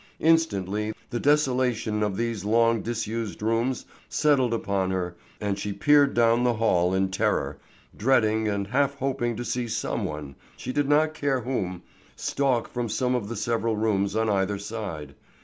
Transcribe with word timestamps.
Instantly 0.19 0.93
the 1.11 1.19
desolation 1.19 2.01
of 2.01 2.17
these 2.17 2.43
long 2.43 2.81
disused 2.81 3.43
rooms 3.43 3.85
settled 4.09 4.51
upon 4.51 4.89
her, 4.89 5.15
and 5.39 5.59
she 5.59 5.73
peered 5.73 6.15
down 6.15 6.43
the 6.43 6.55
hall 6.55 6.91
in 6.95 7.11
terror, 7.11 7.59
dreading 7.95 8.47
and 8.47 8.65
half 8.69 8.95
hoping 8.95 9.35
to 9.35 9.45
see 9.45 9.67
some 9.67 10.03
one, 10.03 10.33
she 10.57 10.73
did 10.73 10.89
not 10.89 11.13
care 11.13 11.41
whom, 11.41 11.83
stalk 12.15 12.67
from 12.67 12.89
some 12.89 13.13
of 13.13 13.29
the 13.29 13.35
several 13.35 13.77
rooms 13.77 14.15
on 14.15 14.27
either 14.27 14.57
side. 14.57 15.13